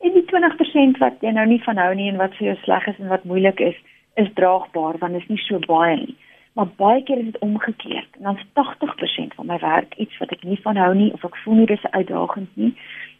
[0.00, 2.86] En die 20% wat jy nou nie van hou nie en wat vir jou sleg
[2.86, 3.78] is en wat moeilik is,
[4.14, 6.16] is draagbaar want dit is nie so baie nie.
[6.58, 8.16] Maar baie keer is dit omgekeerd.
[8.18, 11.36] En dan 80% van my werk iets wat ek nie van hou nie of ek
[11.42, 12.74] voel nie dis 'n uitdaging nie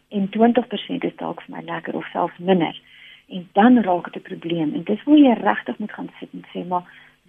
[0.09, 2.81] en 20% is dalk vir my lekker of selfs minder.
[3.27, 6.45] En dan raak dit 'n probleem en dis waar jy regtig moet gaan sit en
[6.53, 6.85] sê maar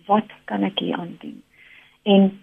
[0.06, 1.42] wat kan ek hier aan doen?
[2.02, 2.40] En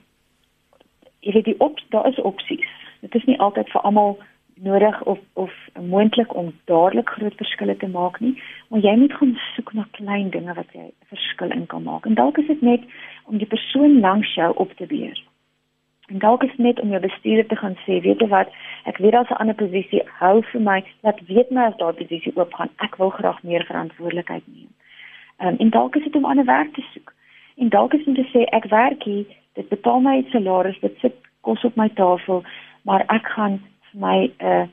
[1.20, 2.70] jy weet die op daar is opsies.
[3.00, 4.20] Dit is nie altyd vir almal
[4.64, 9.38] nodig of of moontlik om dadelik groot verskille te maak nie, maar jy moet gaan
[9.56, 12.06] soek na klein dinge wat jy 'n verskil in kan maak.
[12.06, 12.82] En dalk is dit net
[13.26, 15.24] om die persoon langs jou op te weer.
[16.08, 18.52] En dalk is net om jou bestuurder te gaan sê, weet jy wat,
[18.84, 22.32] ek weet daar's 'n ander posisie, hou vir my, laat weet my as daai posisie
[22.36, 22.70] oop gaan.
[22.78, 24.72] Ek wil graag meer verantwoordelikheid neem.
[25.40, 27.14] Um, en dalk is dit om ander werk te soek.
[27.58, 30.96] En dalk is dit om te sê ek werk hier, dit betaal my salaris, dit
[31.00, 32.44] sit kos op my tafel,
[32.82, 33.62] maar ek gaan
[34.00, 34.68] my 'n uh,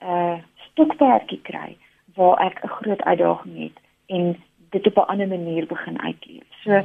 [0.00, 0.38] 'n uh,
[0.70, 1.76] stokperdjie kry
[2.14, 4.36] waar ek 'n groot uitdaging het en
[4.70, 6.46] dit op 'n ander manier begin uitleef.
[6.64, 6.82] So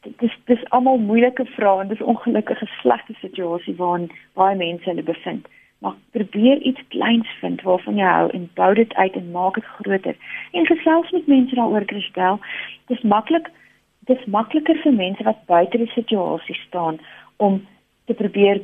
[0.00, 5.02] dit is dis almal moeilike vrae en dis ongelukkige slegte situasie waarin baie mense hulle
[5.02, 5.48] bevind.
[5.78, 9.64] Maar probeer iets kleins vind waarvan jy hou en bou dit uit en maak dit
[9.64, 10.16] groter.
[10.52, 12.40] En gesels met mense daaroor Christel.
[12.86, 13.50] Dis maklik
[14.00, 16.98] dis makliker vir mense wat buite die situasie staan
[17.36, 17.66] om
[18.04, 18.60] te probeer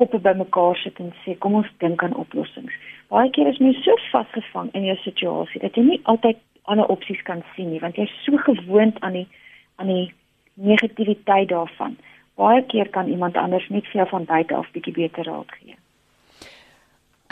[0.00, 2.72] koppe bymekaar sit en sê kom ons dink aan oplossings.
[3.12, 7.20] Baie keer is jy so vasgevang in jou situasie dat jy nie altyd ander opsies
[7.26, 9.28] kan sien nie want jy's so gewoond aan die
[9.76, 10.12] aan die
[10.54, 11.96] negativiteit daarvan.
[12.40, 15.76] Baie keer kan iemand anders net vir jou van buite af bietjie beter raad gee.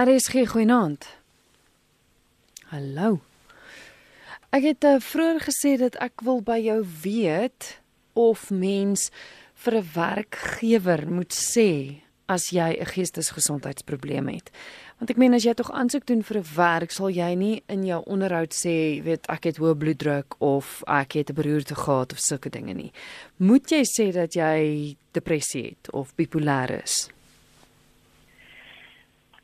[0.01, 1.05] RSG goeienaand.
[2.73, 3.19] Hallo.
[4.51, 7.77] Ek het uh, vroeër gesê dat ek wil by jou weet
[8.19, 9.11] of mens
[9.65, 14.51] vir 'n werkgewer moet sê as jy 'n geestesgesondheidsprobleem het.
[14.99, 17.85] Want ek meen as jy tog aansoek doen vir 'n werk, sal jy nie in
[17.85, 22.19] jou onderhoud sê, weet ek het hoë bloeddruk of ek het 'n beroerte gehad of
[22.19, 22.93] sulke dinge nie.
[23.39, 27.11] Moet jy sê dat jy depressie het of bipolêr is?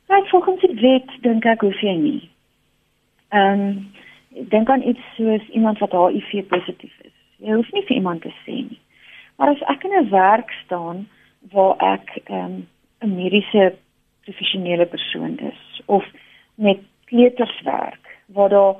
[0.07, 2.29] Ek volgens die wet dink ek hoef jy nie.
[3.31, 3.91] Ehm um,
[4.49, 7.11] dink aan iets soos iemand wat HIV positief is.
[7.37, 8.79] Jy hoef nie vir iemand te sê nie.
[9.37, 11.07] Maar as ek in 'n werk staan
[11.51, 12.67] waar ek ehm um,
[13.01, 13.75] 'n mediese
[14.23, 16.05] professionele persoon is of
[16.55, 18.75] met kleuterswerk waar daar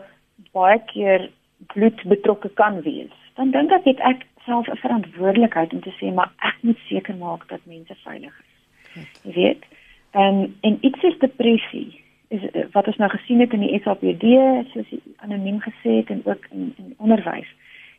[0.51, 1.29] baie keer
[1.73, 6.13] bloed betrokke kan wees, dan dink ek het ek self 'n verantwoordelikheid om te sê
[6.13, 9.21] maar ek moet seker maak dat mense veilig is.
[9.23, 9.63] Jy weet,
[10.11, 14.25] en en iets is depressie is wat ons nou gesien het in die SAPD
[14.73, 17.51] soos anoniem gesê het en ook in in onderwys.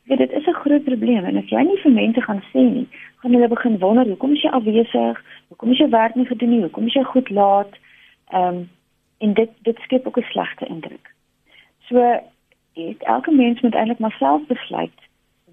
[0.05, 2.89] Ja, dit is 'n groot probleem en as jy nie vir mense gaan sê nie,
[3.19, 5.23] gaan hulle begin wonder hoekom is jy afwesig?
[5.49, 6.61] Hoekom is jy werk nie gedoen nie?
[6.61, 7.79] Hoekom is jy goed laat?
[8.31, 8.67] Ehm um,
[9.19, 11.15] en dit dit skep ook 'n slegte indruk.
[11.89, 11.99] So
[12.75, 14.99] het elke mens moet eintlik maar self besluit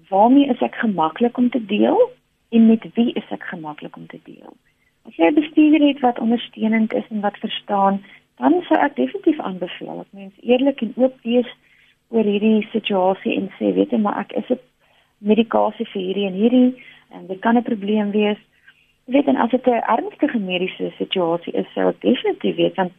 [0.08, 2.10] waarmee is ek gemaklik om te deel
[2.48, 4.52] en met wie is ek gemaklik om te deel.
[5.06, 8.04] As jy 'n bestuurder het wat ondersteunend is en wat verstaan,
[8.36, 11.50] dan sou ek definitief aanbeveel dat mens eerlik en oop wees
[12.08, 14.62] oor hierdie situasie en sê weet jy maar ek is op
[15.18, 18.38] medikasie vir hierdie en hierdie en dit kan 'n probleem wees.
[19.04, 22.92] Jy weet en as dit 'n ernstige mediese situasie is, sou ek definitief weet want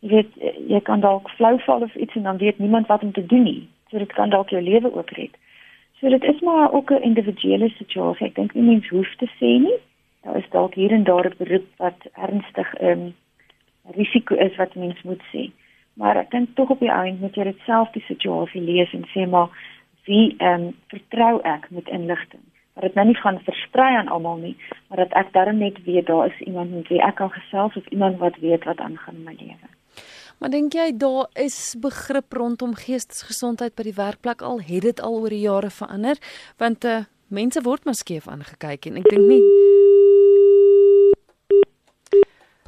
[0.00, 0.30] jy weet
[0.68, 3.42] jy kan dalk flou val of iets en dan weet niemand wat om te doen
[3.42, 3.68] nie.
[3.90, 5.34] So dit kan dalk jou lewe ook red.
[6.00, 8.26] So dit is maar ook 'n individuele situasie.
[8.26, 9.78] Ek dink nie mens hoef te sê nie.
[10.22, 13.14] Daar is dalk hier en daar 'n beroep wat ernstig 'n um,
[13.90, 15.50] risiko is wat mens moet sê
[15.94, 19.04] maar ek dink tog op die einde moet jy dit self die situasie lees en
[19.12, 19.50] sê maar
[20.08, 22.44] wie ehm um, vertrou ek met inligting
[22.74, 24.56] dat dit nou nie gaan versprei aan almal nie
[24.88, 27.86] maar dat ek darm net weet daar is iemand met wie ek kan gesels of
[27.86, 29.70] iemand wat weet wat aangaan in my lewe
[30.42, 35.20] Maar dink jy daar is begrip rondom geestesgesondheid by die werkplek al het dit al
[35.20, 36.18] oor die jare verander
[36.58, 39.44] want uh, mense word maar skeef aangekyk en ek dink nie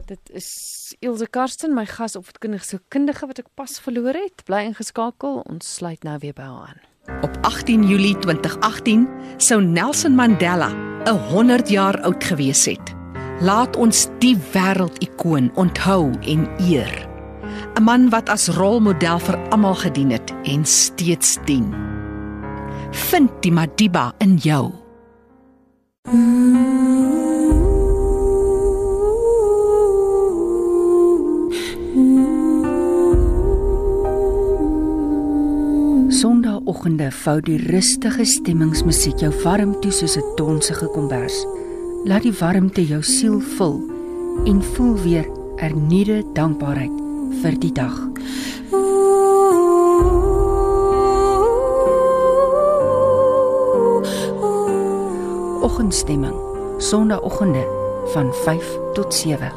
[0.04, 0.48] Dit is
[1.00, 4.44] Ilse Karsten, my gas opvoedkundige sielkundige wat ek pas verloor het.
[4.44, 5.40] Bly ingeskakel.
[5.48, 6.82] Ons sluit nou weer by haar aan.
[7.04, 10.70] Op 18 Julie 2018 sou Nelson Mandela
[11.04, 12.94] 'n 100 jaar oud gewees het.
[13.40, 17.08] Laat ons die wêreldikoon onthou en eer.
[17.74, 21.74] 'n Man wat as rolmodel vir almal gedien het en steeds dien.
[22.90, 24.72] Vind die Madiba in jou.
[26.12, 27.33] Mm.
[36.64, 41.44] Sondagoggende vou die rustige stemmingsmusiek jou warm toe soos 'n donsige kombers.
[42.04, 43.82] Laat die warmte jou siel vul
[44.46, 46.92] en voel weer ernuide dankbaarheid
[47.42, 48.08] vir die dag.
[55.60, 56.36] Oggendstemming,
[56.78, 57.66] Sondagoggende
[58.14, 59.52] van 5 tot 7.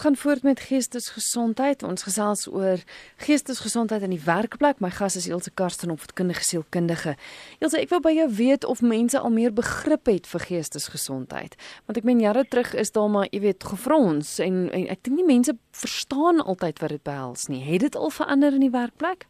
[0.00, 1.82] Ons gaan voort met geestesgesondheid.
[1.84, 2.80] Ons gesels oor
[3.20, 4.78] geestesgesondheid in die werkplek.
[4.80, 7.12] My gas is Elsje Karsten, opvoedkundige sielkundige.
[7.60, 11.58] Elsje, ek wil by jou weet of mense al meer begrip het vir geestesgesondheid.
[11.84, 15.20] Want ek meen jare terug is daar maar, jy weet, gefrons en, en ek dink
[15.20, 17.60] nie mense verstaan altyd wat dit behels nie.
[17.68, 19.28] Het dit al verander in die werkplek?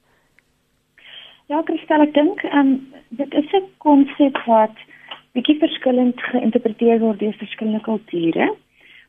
[1.50, 2.76] Ja, Christel, ek dink um,
[3.18, 4.78] dit is 'n konsep wat
[5.34, 8.52] bietjie verskillend geïnterpreteer word deur verskillende kulture.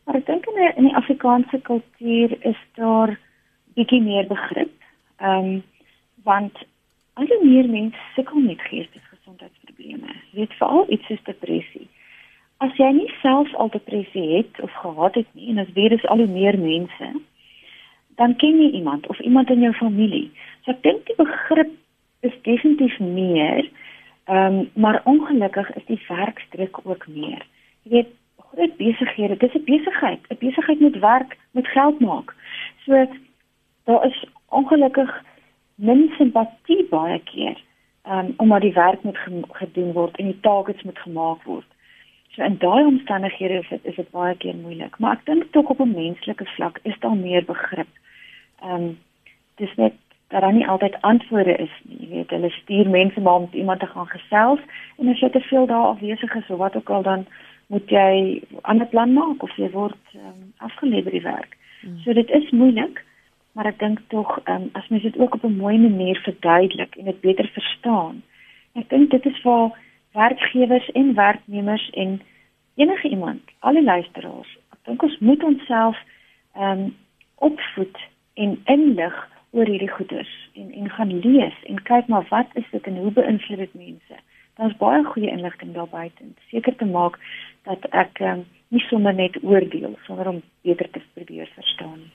[0.06, 3.18] Maar ek dink in die, in die Afrikaanse kultuur is daar
[3.76, 4.74] bietjie meer begrip.
[5.18, 5.64] Ehm um,
[6.24, 6.58] want
[7.18, 10.14] al die meer mense sukkel met geestesgesondheidsprobleme.
[10.32, 11.88] Jy weet veral iets soos depressie.
[12.62, 16.06] as jy nie self al depressie het of gehad het nie en as weer is
[16.14, 17.10] al hoe meer mense,
[18.22, 20.28] dan ken jy iemand of iemand in jou familie.
[20.62, 21.72] So ek dink die begrip
[22.28, 23.66] is definitief meer,
[24.30, 27.42] ehm um, maar ongelukkig is die werkdruk ook meer.
[27.84, 28.12] Jy weet,
[28.54, 30.22] groot besighede, dis 'n besigheid.
[30.30, 32.36] 'n Besigheid moet werk, moet geld maak.
[32.86, 33.08] So
[33.84, 35.24] daar is ongelukkig
[35.76, 37.58] min simpatie baie keer
[38.08, 39.18] um, omdat die werk moet
[39.52, 41.66] gedoen word en die targets moet gemaak word.
[42.30, 45.70] So in daai omstandighede is dit is dit baie keer moeilik, maar ek dink tog
[45.70, 47.92] op 'n menslike vlak is daar meer begrip.
[48.62, 49.00] Ehm um,
[49.56, 49.94] dis net
[50.28, 52.08] dat daar nie altyd antwoorde is nie.
[52.08, 54.60] Jy weet, hulle stuur mense maar om iemand te gaan gesels
[54.98, 57.26] en as jy te veel daar afwesig is of wat ook al dan
[57.72, 61.58] moet jy 'n ander plan maak of jy word um, afgelê by die werk.
[61.82, 61.98] Hmm.
[62.04, 63.00] So dit is moeilik
[63.52, 67.06] maar ek dink tog um, as mens dit ook op 'n mooi manier verduidelik en
[67.06, 68.24] dit beter verstaan.
[68.74, 69.80] Ek dink dit is waar
[70.12, 72.22] werkgewers en werknemers en
[72.76, 75.98] enige iemand, alle luisteraars, ek dink ons moet onsself
[76.56, 76.96] ehm um,
[77.36, 77.98] opvoed
[78.34, 82.88] en inlig oor hierdie goeders en en gaan lees en kyk maar wat is dit
[82.88, 84.16] en hoe beïnvloed dit mense.
[84.62, 87.18] Daar's baie goeie inligting daar buite om seker te maak
[87.66, 92.12] dat ek um, nie sommer net oordeel sonder om beter te probeer verstaan nie.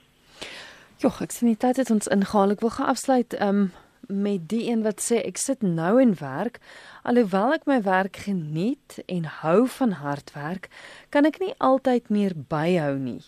[0.97, 2.55] Jogg, ek sien die tyd het ons ingehaal.
[2.55, 3.67] Ek wil gaan afsluit um
[4.07, 6.61] met die een wat sê ek sit nou in werk
[7.03, 10.69] alhoewel ek my werk geniet en hou van hard werk,
[11.11, 13.19] kan ek nie altyd meer byhou nie.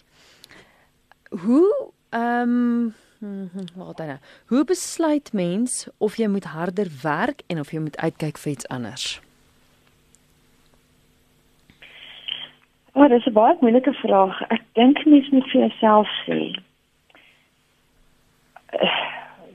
[1.43, 1.67] Hoe
[2.15, 2.95] um
[3.75, 4.19] wat dan?
[4.47, 8.67] Hoe besluit mens of jy moet harder werk en of jy moet uitkyk vir iets
[8.67, 9.21] anders?
[12.93, 14.41] Oh, dis 'n baie moeilike vraag.
[14.49, 16.55] Ek dink mens moet vir jouself sê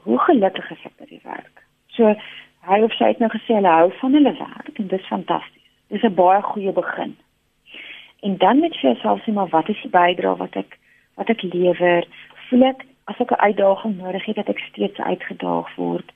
[0.02, 1.62] hoe gelukkig is ek by die werk.
[1.86, 2.14] So
[2.60, 5.70] hy of sy het nou gesê hulle hou van hulle werk en dit is fantasties.
[5.88, 7.16] Dis 'n baie goeie begin.
[8.22, 10.78] En dan met vir jouself sê maar wat is die bydrae wat ek
[11.14, 12.06] wat ek lewer?
[12.48, 16.12] Voel ek as ek 'n uitdaging nodig het dat ek steeds uitgedaag word?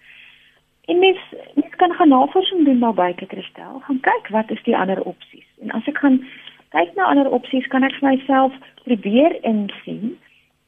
[0.85, 1.21] En mens
[1.55, 3.81] mens kan gaan navorsing doen daar buite Kristel.
[3.81, 5.49] Gaan kyk wat is die ander opsies.
[5.61, 6.27] En as ek gaan
[6.69, 8.53] kyk na ander opsies, kan ek vir myself
[8.85, 10.19] probeer insien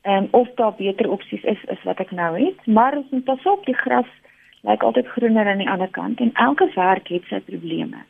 [0.02, 3.24] ehm um, of daar beter opsies is as wat ek nou het, maar ons moet
[3.24, 4.09] pas op die gras
[4.61, 8.04] lyk altyd groener aan die ander kant en elke werk het sy probleme.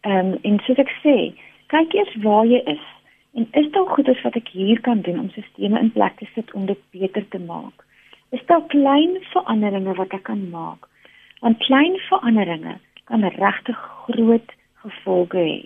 [0.00, 1.16] Ehm um, en soos ek sê,
[1.66, 2.86] kyk eers waar jy is
[3.34, 6.52] en is daar goedes wat ek hier kan doen om sisteme in plek te sit
[6.52, 7.84] om dit beter te maak?
[8.30, 10.88] Is daar klein veranderinge wat ek kan maak?
[11.40, 15.60] Want klein veranderinge kan regtig groot gevolge hê.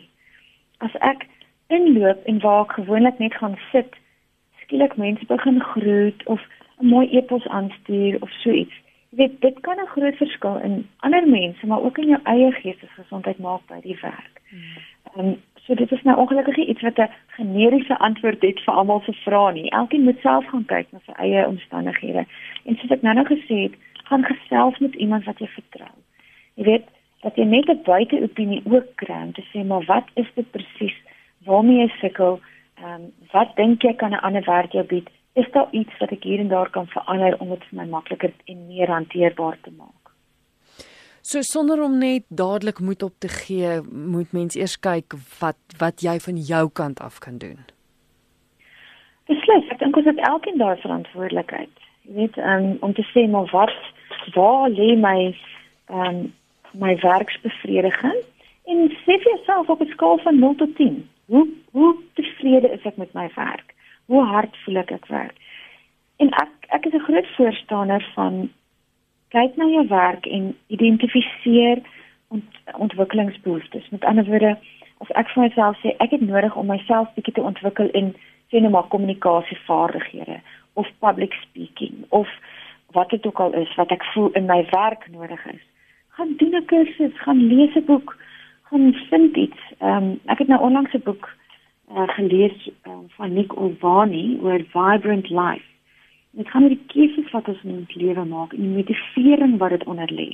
[0.78, 1.26] As ek
[1.72, 3.96] inloop en waar ek gewoonlik net gaan sit
[4.64, 6.40] skielik mense begin groet of
[6.80, 8.76] 'n mooi epos aanstuur of so iets.
[9.10, 12.52] Jy weet, dit kan 'n groot verskil in ander mense, maar ook in jou eie
[12.52, 14.40] geestesgesondheid maak by die werk.
[15.14, 19.00] Ehm um, so dit is nou ongelukkig iets wat 'n generiese antwoord het vir almal
[19.00, 19.70] se vrae nie.
[19.70, 22.26] Elkeen moet self gaan kyk na sy eie omstandighede.
[22.64, 23.74] En soos ek nou nou gesê het,
[24.04, 25.94] gaan gesels met iemand wat jy vertrou.
[26.54, 26.86] Jy weet,
[27.24, 30.96] dat jy net 'n buiteopinie ook kry om te sê maar wat is dit presies
[31.44, 32.40] waarmee jy sukkel?
[32.74, 35.08] Ehm um, wat dink jy kan 'n ander werk jou bied?
[35.32, 38.32] Is daar iets wat ek hier en daar kan verander om dit vir my makliker
[38.44, 40.03] en meer hanteerbaar te maak?
[41.24, 46.04] So sonder om net dadelik moed op te gee, moet mens eers kyk wat wat
[46.04, 47.62] jy van jou kant af kan doen.
[49.30, 51.72] Beslis, ek dink ons het elkeen daar verantwoordelikheid.
[52.04, 53.72] Jy weet, um, om te sê maar wat
[54.36, 55.32] waar lê my
[55.88, 56.20] um,
[56.76, 58.20] my werksbevrediging
[58.68, 62.84] en sê vir jouself op 'n skaal van 0 tot 10 hoe hoe tevrede is
[62.84, 63.74] ek met my werk?
[64.06, 65.36] Hoe hard voel ek ek werk?
[66.20, 68.50] En ek ek is 'n groot voorstander van
[69.34, 71.82] kyk na jou werk en identifiseer
[72.28, 72.44] ont,
[72.78, 73.88] ontwikkelingsbehoeftes.
[73.90, 74.54] Met ander woorde,
[75.02, 78.12] as ek vir myself sê ek het nodig om myself bietjie te ontwikkel in
[78.52, 80.38] sê net maar kommunikasievaardighede
[80.80, 82.30] of public speaking of
[82.94, 85.62] wat dit ook al is wat ek voel in my werk nodig is.
[86.16, 88.16] Gaan doen 'n kursus, gaan lees 'n boek,
[88.70, 89.62] gaan vind iets.
[89.78, 91.30] Ehm um, ek het nou onlangs 'n boek
[91.90, 95.73] uh, gelees uh, van Nick Olvani oor vibrant life.
[96.34, 99.74] Dit gaan oor die keuses wat ons in ons lewe maak en die motivering wat
[99.76, 100.30] dit onder lê.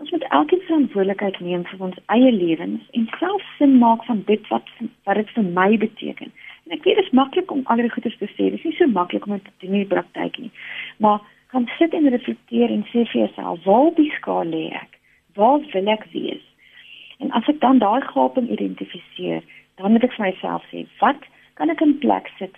[0.00, 4.46] Ons moet elkeen verantwoordelikheid neem vir ons eie lewens en self sin maak van dit
[4.52, 4.70] wat
[5.08, 6.32] wat dit vir my beteken.
[6.64, 8.48] En ek weet dit is maklik om al die goeie te sê.
[8.48, 10.50] Dit is nie so maklik om dit te doen in die praktyk nie.
[11.04, 11.20] Maar
[11.52, 14.96] gaan sit en reflekteer en sê vir jouself, waar op die skaal lê ek?
[15.36, 16.44] Waar wil ek wees?
[17.20, 19.44] En as ek dan daai gaping identifiseer,
[19.76, 21.28] dan moet ek vir myself sê, wat
[21.60, 22.56] kan ek in plek sit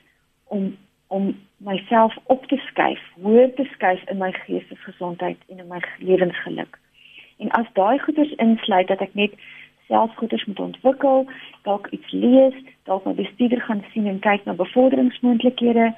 [0.54, 0.70] om
[1.12, 6.78] om myself op te skuif, hoër te skuif in my geestesgesondheid en in my lewensgeluk.
[7.38, 9.36] En as daai goeders insluit dat ek net
[9.90, 11.26] selfgoeders moet ontwikkel,
[11.68, 12.56] dalk iets lees,
[12.88, 15.92] dalk my bestuurder gaan sien en kyk na bevorderingsmoontlikhede,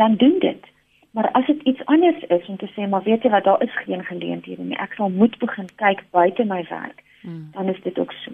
[0.00, 0.70] dan doen dit.
[1.12, 3.74] Maar as dit iets anders is om te sê maar weet jy wat daar is
[3.84, 4.78] geen geleenthede nie.
[4.80, 7.04] Ek sal moet begin kyk buite my werk.
[7.20, 7.50] Hmm.
[7.52, 8.32] Dan is dit ook so.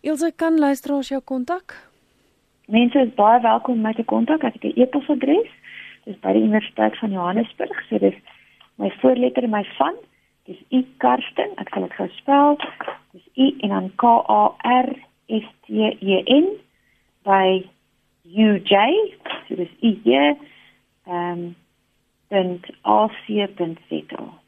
[0.00, 1.76] Ilse kan luisteraars jou kontak?
[2.66, 4.44] Mense is baie welkom om my te kontak.
[4.44, 5.50] Ek het 'n e-posadres.
[6.04, 7.86] Dis by die Universiteit van Johannesburg.
[7.88, 8.14] So dis
[8.76, 9.94] my voorletter en my van.
[10.44, 11.50] Dis U Karsten.
[11.56, 12.58] Ek sal dit gou spel.
[13.12, 14.96] Dis U en dan K A R
[15.28, 15.68] S T
[16.00, 16.46] E N
[17.22, 17.68] by
[18.24, 18.72] UJ.
[19.48, 20.36] So dis U hier.
[21.06, 21.56] Ehm um,
[22.28, 24.43] www.ac.za.